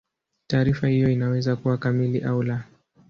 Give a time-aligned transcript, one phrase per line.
[0.47, 2.63] Taarifa hiyo inaweza kuwa kamili au la.